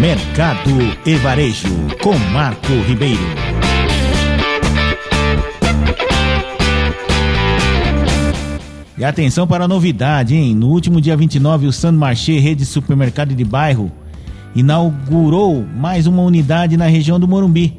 Mercado 0.00 0.70
e 1.04 1.16
Varejo, 1.16 1.68
com 2.00 2.16
Marco 2.32 2.72
Ribeiro. 2.86 3.18
E 8.96 9.04
atenção 9.04 9.44
para 9.44 9.64
a 9.64 9.68
novidade, 9.68 10.36
hein? 10.36 10.54
No 10.54 10.68
último 10.68 11.00
dia 11.00 11.16
29, 11.16 11.66
o 11.66 11.72
San 11.72 11.90
Marché, 11.90 12.38
rede 12.38 12.60
de 12.60 12.66
supermercado 12.66 13.34
de 13.34 13.44
bairro, 13.44 13.90
inaugurou 14.54 15.66
mais 15.76 16.06
uma 16.06 16.22
unidade 16.22 16.76
na 16.76 16.86
região 16.86 17.18
do 17.18 17.26
Morumbi, 17.26 17.76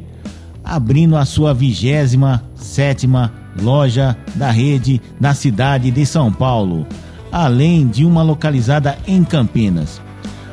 abrindo 0.61 1.15
a 1.15 1.23
sua 1.23 1.53
vigésima 1.53 2.43
sétima 2.53 3.31
loja 3.61 4.17
da 4.35 4.51
rede 4.51 5.01
na 5.21 5.33
cidade 5.33 5.89
de 5.89 6.05
São 6.05 6.33
Paulo, 6.33 6.85
além 7.31 7.87
de 7.87 8.03
uma 8.03 8.21
localizada 8.21 8.97
em 9.07 9.23
Campinas. 9.23 10.01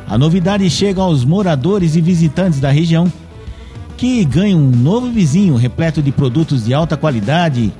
A 0.09 0.17
novidade 0.17 0.69
chega 0.71 1.01
aos 1.01 1.25
moradores 1.25 1.97
e 1.97 2.01
visitantes 2.01 2.61
da 2.61 2.71
região 2.71 3.13
que 3.97 4.25
ganham 4.25 4.61
um 4.61 4.71
novo 4.71 5.11
vizinho 5.11 5.57
repleto 5.57 6.01
de 6.01 6.13
produtos 6.13 6.65
de 6.65 6.73
alta 6.73 6.97
qualidade, 6.97 7.73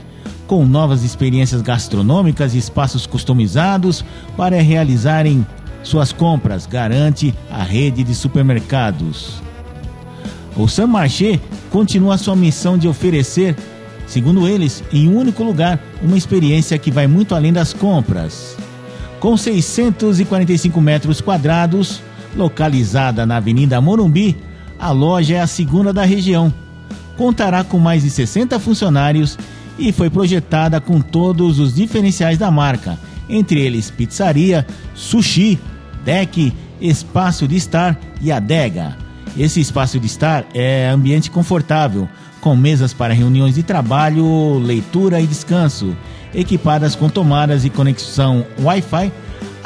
com 0.47 0.65
novas 0.67 1.05
experiências 1.05 1.63
gastronômicas 1.63 2.55
e 2.55 2.59
espaços 2.59 3.07
customizados 3.07 4.05
para 4.37 4.61
realizarem 4.61 5.47
suas 5.83 6.13
compras, 6.13 6.67
garante 6.67 7.35
a 7.51 7.63
rede 7.63 8.03
de 8.03 8.15
supermercados. 8.15 9.41
O 10.57 10.67
San 10.67 10.87
Marché 10.87 11.39
continua 11.71 12.19
sua 12.19 12.35
missão 12.35 12.77
de 12.77 12.89
oferecer, 12.89 13.55
segundo 14.07 14.49
eles, 14.49 14.83
em 14.93 15.09
um 15.09 15.17
único 15.17 15.45
lugar, 15.45 15.79
uma 16.03 16.17
experiência 16.17 16.79
que 16.79 16.91
vai 16.91 17.07
muito 17.07 17.35
além 17.35 17.53
das 17.53 17.73
compras. 17.73 18.57
Com 19.21 19.37
645 19.37 20.81
metros 20.81 21.21
quadrados, 21.21 22.01
Localizada 22.37 23.25
na 23.25 23.39
Avenida 23.39 23.81
Morumbi, 23.81 24.37
a 24.79 24.91
loja 24.91 25.37
é 25.37 25.41
a 25.41 25.47
segunda 25.47 25.93
da 25.93 26.05
região. 26.05 26.53
Contará 27.17 27.65
com 27.65 27.79
mais 27.79 28.03
de 28.03 28.11
60 28.11 28.61
funcionários 28.61 29.39
e 29.79 29.91
foi 29.91 30.11
projetada 30.11 30.79
com 30.81 31.01
todos 31.01 31.59
os 31.59 31.75
diferenciais 31.75 32.37
da 32.37 32.51
marca, 32.51 32.99
entre 33.29 33.61
eles 33.61 33.91
pizzaria, 33.91 34.67
sushi, 34.95 35.59
deck, 36.05 36.53
espaço 36.79 37.49
de 37.49 37.57
estar 37.57 37.99
e 38.21 38.31
adega. 38.31 38.97
Esse 39.37 39.61
espaço 39.61 39.99
de 39.99 40.07
estar 40.07 40.45
é 40.55 40.89
ambiente 40.89 41.31
confortável, 41.31 42.07
com 42.41 42.55
mesas 42.55 42.93
para 42.93 43.15
reuniões 43.15 43.55
de 43.55 43.63
trabalho, 43.63 44.59
leitura 44.59 45.21
e 45.21 45.27
descanso, 45.27 45.97
equipadas 46.35 46.95
com 46.95 47.09
tomadas 47.09 47.65
e 47.65 47.71
conexão 47.71 48.47
Wi-Fi 48.63 49.11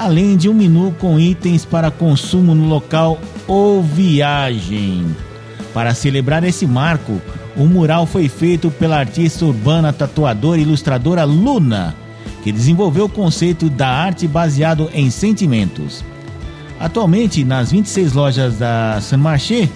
além 0.01 0.34
de 0.34 0.48
um 0.48 0.55
menu 0.55 0.95
com 0.98 1.20
itens 1.20 1.67
para 1.67 1.91
consumo 1.91 2.55
no 2.55 2.67
local 2.67 3.20
ou 3.47 3.83
viagem. 3.83 5.05
Para 5.75 5.92
celebrar 5.92 6.42
esse 6.42 6.67
marco, 6.67 7.20
o 7.55 7.67
mural 7.67 8.07
foi 8.07 8.27
feito 8.27 8.70
pela 8.70 8.98
artista 8.98 9.45
urbana, 9.45 9.92
tatuadora 9.92 10.59
e 10.59 10.62
ilustradora 10.62 11.25
Luna, 11.25 11.95
que 12.42 12.51
desenvolveu 12.51 13.05
o 13.05 13.09
conceito 13.11 13.69
da 13.69 13.89
arte 13.89 14.27
baseado 14.27 14.89
em 14.95 15.11
sentimentos. 15.11 16.03
Atualmente, 16.81 17.45
nas 17.45 17.70
26 17.70 18.14
lojas 18.14 18.57
da 18.57 19.03
Saint 19.03 19.23
Marché, 19.23 19.69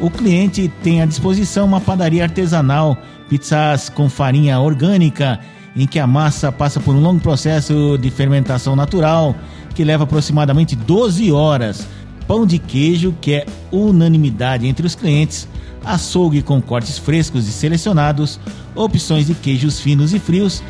o 0.00 0.10
cliente 0.10 0.68
tem 0.82 1.00
à 1.00 1.06
disposição 1.06 1.64
uma 1.64 1.80
padaria 1.80 2.24
artesanal, 2.24 2.98
pizzas 3.28 3.88
com 3.88 4.08
farinha 4.08 4.58
orgânica 4.58 5.38
em 5.76 5.86
que 5.86 5.98
a 5.98 6.06
massa 6.06 6.52
passa 6.52 6.78
por 6.78 6.94
um 6.94 7.00
longo 7.00 7.20
processo 7.20 7.98
de 7.98 8.10
fermentação 8.10 8.76
natural, 8.76 9.34
que 9.74 9.84
leva 9.84 10.04
aproximadamente 10.04 10.76
12 10.76 11.32
horas. 11.32 11.86
Pão 12.26 12.46
de 12.46 12.58
queijo, 12.58 13.14
que 13.20 13.34
é 13.34 13.46
unanimidade 13.70 14.66
entre 14.66 14.86
os 14.86 14.94
clientes, 14.94 15.46
açougue 15.84 16.40
com 16.42 16.62
cortes 16.62 16.98
frescos 16.98 17.48
e 17.48 17.52
selecionados, 17.52 18.40
opções 18.74 19.26
de 19.26 19.34
queijos 19.34 19.78
finos 19.80 20.14
e 20.14 20.18
frios, 20.18 20.62